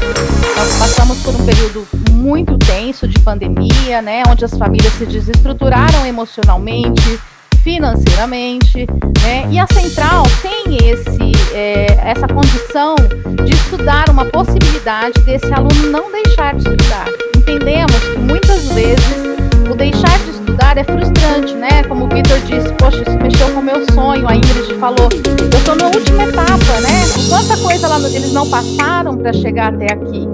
Nós 0.57 0.79
passamos 0.79 1.19
por 1.19 1.35
um 1.35 1.45
período 1.45 1.87
muito 2.13 2.57
tenso 2.57 3.07
de 3.07 3.19
pandemia, 3.19 4.01
né, 4.01 4.23
onde 4.27 4.43
as 4.43 4.57
famílias 4.57 4.93
se 4.93 5.05
desestruturaram 5.05 6.03
emocionalmente, 6.03 7.19
financeiramente, 7.63 8.87
né? 9.21 9.47
E 9.49 9.57
a 9.57 9.65
central 9.67 10.23
tem 10.41 10.77
esse, 10.89 11.31
é, 11.53 11.85
essa 12.03 12.27
condição 12.27 12.95
de 13.43 13.53
estudar 13.53 14.09
uma 14.09 14.25
possibilidade 14.25 15.19
desse 15.21 15.51
aluno 15.53 15.89
não 15.91 16.11
deixar 16.11 16.55
de 16.55 16.67
estudar. 16.67 17.05
Entendemos 17.35 17.99
que 17.99 18.17
muitas 18.19 18.67
vezes 18.69 19.33
o 19.69 19.75
deixar 19.75 20.17
de 20.19 20.31
estudar 20.31 20.77
é 20.77 20.83
frustrante, 20.83 21.53
né? 21.55 21.83
Como 21.87 22.05
o 22.05 22.09
Vitor 22.09 22.39
disse, 22.41 22.71
poxa, 22.73 23.01
isso 23.01 23.17
mexeu 23.19 23.49
com 23.53 23.59
o 23.59 23.63
meu 23.63 23.85
sonho. 23.91 24.27
A 24.27 24.35
Ingrid 24.35 24.73
falou, 24.79 25.09
eu 25.39 25.57
estou 25.57 25.75
na 25.75 25.87
última 25.87 26.23
etapa, 26.23 26.81
né? 26.81 27.03
Quanta 27.29 27.57
coisa 27.57 27.87
lá 27.87 27.97
eles 27.99 28.33
não 28.33 28.49
passaram 28.49 29.15
para 29.15 29.31
chegar 29.33 29.73
até 29.73 29.93
aqui, 29.93 30.27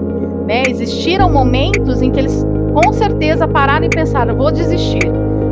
né? 0.46 0.62
Existiram 0.68 1.30
momentos 1.30 2.00
em 2.02 2.10
que 2.10 2.18
eles 2.18 2.44
com 2.72 2.92
certeza 2.92 3.46
pararam 3.46 3.84
e 3.84 3.90
pensaram, 3.90 4.36
vou 4.36 4.50
desistir 4.50 5.10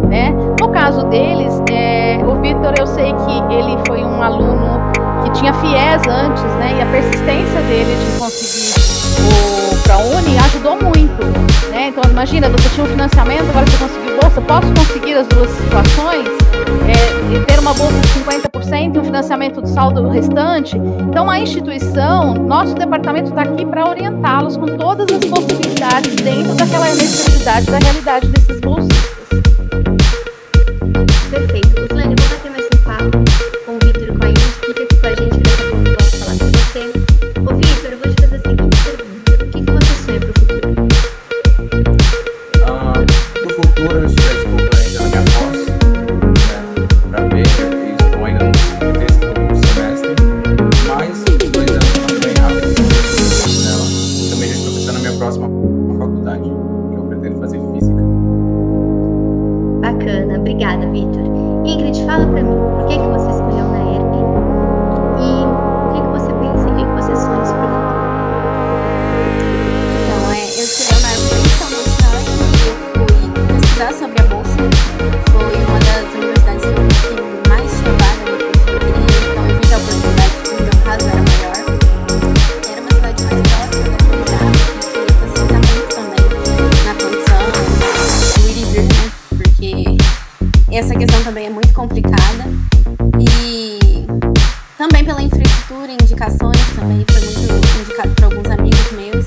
né? 0.09 0.35
No 0.61 0.69
caso 0.71 1.05
deles, 1.07 1.63
é, 1.71 2.19
o 2.25 2.41
Vitor, 2.41 2.75
eu 2.79 2.87
sei 2.87 3.13
que 3.13 3.55
ele 3.55 3.77
foi 3.87 4.03
um 4.03 4.23
aluno 4.23 4.93
que 5.29 5.39
tinha 5.41 5.53
FIES 5.53 6.03
antes, 6.09 6.43
né? 6.43 6.77
E 6.79 6.83
a 6.83 6.87
persistência 6.87 7.61
dele 7.63 7.95
de 7.95 8.19
conseguir 8.19 8.79
o 9.71 9.83
ProUni 9.83 10.39
ajudou 10.39 10.77
muito, 10.83 11.25
né? 11.71 11.89
Então, 11.89 12.03
imagina, 12.11 12.49
você 12.49 12.69
tinha 12.71 12.85
um 12.85 12.89
financiamento, 12.89 13.49
agora 13.51 13.67
você 13.67 13.77
conseguiu 13.79 14.21
bolsa. 14.21 14.41
Posso 14.41 14.73
conseguir 14.75 15.15
as 15.15 15.27
duas 15.29 15.51
situações? 15.51 16.29
É, 16.87 17.35
e 17.35 17.45
ter 17.45 17.59
uma 17.59 17.75
bolsa 17.75 17.99
de 18.01 18.09
50% 18.09 18.95
e 18.95 18.99
um 18.99 19.05
financiamento 19.05 19.61
do 19.61 19.69
saldo 19.69 20.09
restante? 20.09 20.77
Então, 20.77 21.29
a 21.29 21.39
instituição, 21.39 22.35
nosso 22.35 22.75
departamento 22.75 23.31
está 23.31 23.43
aqui 23.43 23.67
para 23.67 23.89
orientá-los 23.89 24.57
com 24.57 24.67
todas 24.67 25.07
as 25.11 25.25
possibilidades 25.25 26.15
dentro 26.17 26.55
daquela 26.55 26.87
necessidade, 26.87 27.67
da 27.67 27.79
realidade 27.79 28.29
desses 28.29 28.61
bolsistas. 28.61 29.18
Também 96.89 97.05
foi 97.11 97.21
muito 97.53 97.79
indicado 97.81 98.15
por 98.15 98.25
alguns 98.25 98.51
amigos 98.51 98.93
meus. 98.93 99.25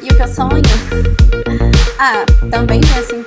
E 0.00 0.08
o 0.08 0.16
que 0.16 0.22
eu 0.22 0.28
sonho? 0.28 0.62
Ah, 2.04 2.24
também 2.50 2.80
penso 2.80 3.14
em 3.14 3.21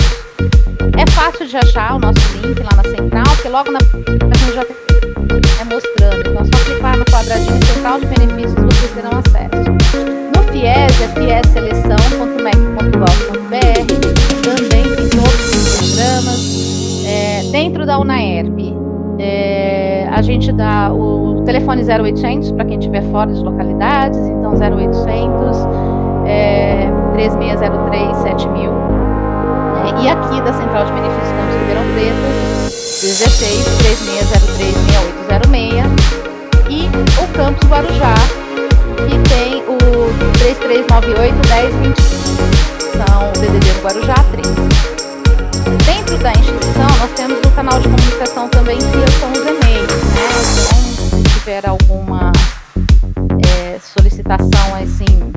É 0.97 1.05
fácil 1.11 1.45
de 1.45 1.57
achar 1.57 1.95
o 1.95 1.99
nosso 1.99 2.21
link 2.41 2.63
lá 2.63 2.73
na 2.77 2.83
central, 2.83 3.25
porque 3.35 3.49
logo 3.49 3.69
na 3.71 3.79
a 3.79 4.37
gente 4.37 4.55
já 4.55 4.63
tem 4.63 4.77
mostrando. 5.65 6.29
Então, 6.29 6.45
só 6.45 6.57
clicar 6.65 6.97
no 6.97 7.03
quadradinho 7.05 7.65
central 7.65 7.99
de 7.99 8.05
benefícios 8.05 8.53
vocês 8.53 8.91
terão 8.93 9.11
acesso. 9.11 9.63
No 10.35 10.43
FIES 10.51 11.01
é 11.01 11.07
fiesseleção.mec.gov.br, 12.83 13.53
também 14.41 14.83
tem 14.95 15.09
todos 15.09 15.55
os 15.55 15.77
programas. 15.77 17.05
É, 17.05 17.43
dentro 17.51 17.85
da 17.85 17.99
UNAERP, 17.99 18.75
é, 19.19 20.07
a 20.11 20.21
gente 20.21 20.51
dá 20.51 20.91
o 20.91 21.43
telefone 21.45 21.83
0800 21.83 22.51
para 22.51 22.65
quem 22.65 22.79
estiver 22.79 23.03
fora 23.03 23.31
de 23.31 23.41
localidades, 23.41 24.19
então 24.19 24.51
0800 24.51 25.57
é, 26.25 26.89
3603 27.13 28.17
7000. 28.17 28.71
É, 29.83 30.03
e 30.03 30.09
aqui 30.09 30.41
da 30.41 30.53
Central 30.53 30.85
de 30.85 30.93
Benefícios 30.93 31.29
Campos 31.29 31.55
Ribeirão 31.59 31.83
Preto, 31.93 32.25
16 33.01 33.77
3603 33.77 34.73
6806 35.27 36.23
e 36.69 36.87
o 37.21 37.27
Campus 37.33 37.69
Guarujá, 37.69 38.15
que 39.07 39.17
tem 39.29 39.61
o 39.63 39.77
3398 40.39 41.35
1025. 41.49 42.12
São 42.93 43.29
o 43.29 43.33
DDD 43.33 43.73
do 43.73 43.81
Guarujá 43.81 44.15
3. 44.31 44.47
Dentro 45.85 46.17
da 46.19 46.31
instituição, 46.31 46.87
nós 46.99 47.11
temos 47.15 47.39
o 47.39 47.51
canal 47.51 47.79
de 47.79 47.89
comunicação 47.89 48.47
também, 48.49 48.77
que 48.77 49.11
são 49.19 49.31
os 49.31 49.39
e-mails, 49.39 49.91
né? 49.91 50.29
Então, 50.53 50.77
se 51.17 51.23
tiver 51.39 51.67
alguma 51.67 52.31
é, 53.45 53.79
solicitação 53.79 54.75
assim 54.75 55.31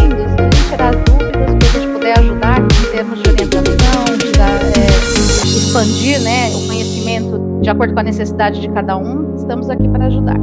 Tirar 0.76 0.90
as 0.90 0.96
dúvidas, 0.96 1.32
para 1.32 1.78
a 1.78 1.80
gente 1.80 1.92
poder 1.92 2.18
ajudar 2.18 2.60
em 2.60 2.90
termos 2.90 3.22
de 3.22 3.30
orientação, 3.30 4.04
de 4.18 4.32
dar, 4.32 4.60
é, 4.62 4.86
expandir 5.56 6.20
né, 6.20 6.54
o 6.54 6.66
conhecimento 6.66 7.60
de 7.62 7.70
acordo 7.70 7.94
com 7.94 8.00
a 8.00 8.02
necessidade 8.02 8.60
de 8.60 8.68
cada 8.68 8.96
um. 8.96 9.34
Estamos 9.36 9.70
aqui 9.70 9.88
para 9.88 10.06
ajudar. 10.06 10.36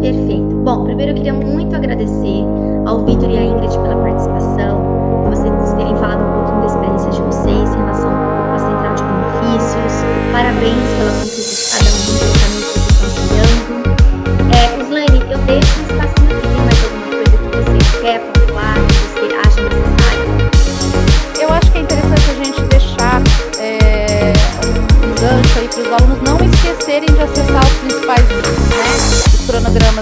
Perfeito. 0.00 0.54
Bom, 0.64 0.84
primeiro 0.84 1.12
eu 1.12 1.16
queria 1.16 1.34
muito 1.34 1.76
agradecer 1.76 2.44
ao 2.86 3.04
Vitor 3.04 3.30
e 3.30 3.36
à 3.36 3.42
Ingrid 3.42 3.78
pela 3.78 3.96
participação, 3.96 4.80
vocês 5.28 5.72
terem 5.74 5.96
falado 5.96 6.22
um 6.22 6.32
pouquinho 6.32 6.60
da 6.60 6.66
experiência 6.66 7.10
de 7.10 7.20
vocês 7.22 7.74
em 7.74 7.78
relação 7.78 8.10
à 8.10 8.58
central 8.58 8.94
de 8.94 9.02
benefícios. 9.02 10.04
Parabéns 10.32 10.88
pela 10.98 11.12
conquista 11.12 11.78
de 11.78 11.84
cada 11.84 12.44
um 12.44 12.47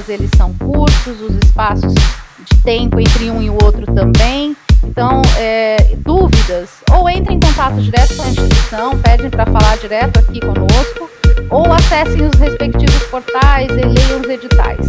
cronogramas 0.06 0.08
eles 0.08 0.30
são 0.36 0.52
curtos, 0.54 1.20
os 1.20 1.36
espaços 1.44 1.92
de 1.94 2.62
tempo 2.62 3.00
entre 3.00 3.30
um 3.30 3.42
e 3.42 3.50
o 3.50 3.54
outro 3.54 3.84
também. 3.86 4.56
Então, 4.84 5.20
é, 5.36 5.94
dúvidas, 5.98 6.68
ou 6.92 7.10
entrem 7.10 7.36
em 7.36 7.40
contato 7.40 7.80
direto 7.80 8.16
com 8.16 8.22
a 8.22 8.26
instituição, 8.26 8.98
pedem 8.98 9.30
para 9.30 9.46
falar 9.46 9.76
direto 9.78 10.18
aqui 10.18 10.40
conosco, 10.40 11.10
ou 11.50 11.72
acessem 11.72 12.22
os 12.22 12.38
respectivos 12.38 13.02
portais 13.10 13.68
e 13.70 13.74
leiam 13.74 14.20
os 14.20 14.28
editais. 14.28 14.86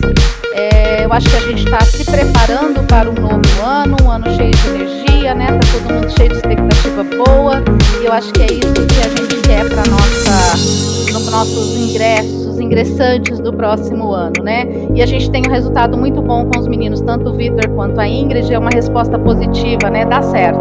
É, 0.54 1.06
eu 1.06 1.12
acho 1.12 1.28
que 1.30 1.36
a 1.36 1.42
gente 1.42 1.64
está 1.64 1.82
se 1.82 2.04
preparando 2.04 2.86
para 2.88 3.10
um 3.10 3.14
novo 3.14 3.62
ano, 3.64 3.98
um 4.04 4.12
ano 4.12 4.26
cheio 4.36 4.52
de 4.52 4.68
energia, 4.68 5.34
né? 5.34 5.48
Tá 5.48 5.68
todo 5.72 5.94
mundo 5.94 6.14
cheio 6.16 6.30
de 6.30 6.36
expectativa 6.36 7.04
boa, 7.04 7.64
e 8.02 8.06
eu 8.06 8.14
acho 8.14 8.32
que 8.34 8.42
é 8.42 8.54
isso 8.54 8.74
que 8.74 9.00
a 9.00 9.10
gente 9.10 9.36
quer 9.48 9.68
para 9.68 9.84
nossa, 9.90 11.12
no 11.12 11.17
nossos 11.30 11.78
ingressos 11.78 12.48
os 12.58 12.60
ingressantes 12.60 13.40
do 13.40 13.54
próximo 13.54 14.12
ano, 14.12 14.44
né? 14.44 14.66
E 14.94 15.02
a 15.02 15.06
gente 15.06 15.30
tem 15.30 15.44
um 15.48 15.52
resultado 15.52 15.96
muito 15.96 16.22
bom 16.22 16.46
com 16.46 16.60
os 16.60 16.68
meninos, 16.68 17.00
tanto 17.02 17.30
o 17.30 17.34
Vitor 17.34 17.70
quanto 17.70 18.00
a 18.02 18.08
Ingrid, 18.08 18.52
é 18.52 18.58
uma 18.58 18.72
resposta 18.74 19.18
positiva, 19.18 19.90
né? 19.90 20.06
Dá 20.06 20.22
certo. 20.22 20.60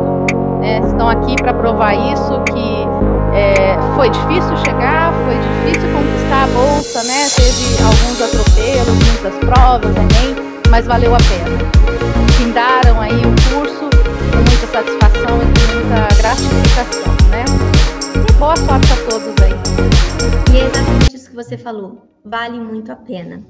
Né? 0.60 0.80
Estão 0.86 1.08
aqui 1.08 1.34
para 1.36 1.54
provar 1.54 1.94
isso, 1.94 2.40
que 2.52 2.86
é, 3.34 3.76
foi 3.96 4.10
difícil 4.10 4.56
chegar, 4.58 5.12
foi 5.24 5.34
difícil 5.34 5.88
conquistar 5.90 6.44
a 6.44 6.46
bolsa, 6.48 7.02
né? 7.04 7.26
Teve 7.34 7.82
alguns 7.82 8.20
atropelos, 8.20 8.94
muitas 9.08 9.34
provas, 9.38 9.96
Enem, 9.96 10.36
mas 10.70 10.86
valeu 10.86 11.14
a 11.14 11.18
pena. 11.18 11.58
Findaram 12.36 13.00
aí 13.00 13.12
o 13.12 13.54
curso 13.54 13.88
com 14.30 14.36
muita 14.36 14.66
satisfação 14.66 15.38
e 15.40 15.58
com 15.58 15.74
muita 15.74 16.14
gratificação, 16.20 17.12
né? 17.30 17.65
Boa 18.38 18.54
sorte 18.54 18.92
a 18.92 19.10
todos 19.10 19.34
aí. 19.42 20.52
E 20.52 20.58
é 20.58 20.66
exatamente 20.66 21.06
você 21.36 21.58
falou, 21.58 22.02
vale 22.24 22.58
muito 22.58 22.90
a 22.90 22.96
pena. 22.96 23.46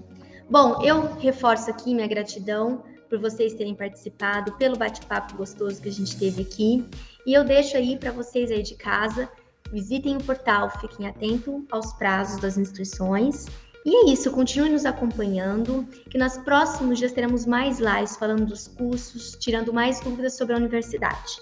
Bom, 0.51 0.83
eu 0.83 1.14
reforço 1.14 1.70
aqui 1.70 1.94
minha 1.94 2.09
gratidão 2.09 2.83
por 3.09 3.20
vocês 3.20 3.55
terem 3.55 3.77
participado, 3.77 4.53
pelo 4.53 4.77
bate-papo 4.77 5.37
gostoso 5.37 5.81
que 5.81 5.88
a 5.88 5.92
gente 5.92 6.18
teve 6.18 6.42
aqui. 6.42 6.85
E 7.25 7.33
eu 7.33 7.44
deixo 7.44 7.77
aí 7.77 7.96
para 7.96 8.11
vocês 8.11 8.51
aí 8.51 8.62
de 8.62 8.75
casa, 8.75 9.31
visitem 9.72 10.16
o 10.16 10.22
portal, 10.22 10.68
fiquem 10.81 11.07
atentos 11.07 11.62
aos 11.70 11.92
prazos 11.92 12.40
das 12.40 12.59
inscrições. 12.59 13.46
E 13.85 13.94
é 13.94 14.12
isso, 14.12 14.33
continue 14.33 14.68
nos 14.68 14.85
acompanhando, 14.85 15.87
que 16.11 16.18
nos 16.18 16.37
próximos 16.38 16.99
dias 16.99 17.12
teremos 17.12 17.46
mais 17.46 17.79
lives 17.79 18.16
falando 18.16 18.44
dos 18.44 18.66
cursos, 18.66 19.37
tirando 19.38 19.72
mais 19.72 20.01
dúvidas 20.01 20.37
sobre 20.37 20.55
a 20.55 20.59
universidade. 20.59 21.40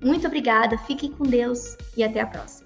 Muito 0.00 0.28
obrigada, 0.28 0.78
fiquem 0.78 1.10
com 1.10 1.24
Deus 1.24 1.76
e 1.96 2.04
até 2.04 2.20
a 2.20 2.26
próxima. 2.26 2.61